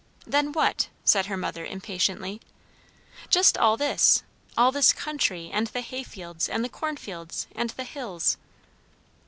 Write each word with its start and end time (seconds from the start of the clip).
"Than 0.25 0.51
what?" 0.51 0.89
said 1.05 1.27
her 1.27 1.37
mother 1.37 1.63
impatiently. 1.63 2.41
"Just 3.29 3.55
all 3.55 3.77
this. 3.77 4.23
All 4.57 4.71
this 4.71 4.93
country; 4.93 5.51
and 5.53 5.67
the 5.67 5.81
hayfields, 5.81 6.49
and 6.49 6.65
the 6.65 6.69
cornfields, 6.69 7.45
and 7.55 7.69
the 7.69 7.83
hills." 7.83 8.37